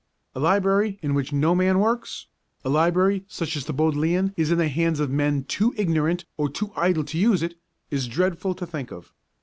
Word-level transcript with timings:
A 0.33 0.39
library 0.39 0.97
in 1.03 1.13
which 1.13 1.31
no 1.31 1.53
man 1.53 1.77
works 1.77 2.25
a 2.65 2.69
library 2.69 3.23
such 3.27 3.55
as 3.55 3.65
the 3.65 3.71
Bodleian 3.71 4.33
is 4.35 4.49
in 4.49 4.57
the 4.57 4.67
hands 4.67 4.99
of 4.99 5.11
men 5.11 5.43
too 5.43 5.75
ignorant 5.77 6.25
or 6.37 6.49
too 6.49 6.71
idle 6.75 7.03
to 7.03 7.19
use 7.19 7.43
it 7.43 7.53
is 7.91 8.07
dreadful 8.07 8.55
to 8.55 8.65
think 8.65 8.91
of. 8.91 9.13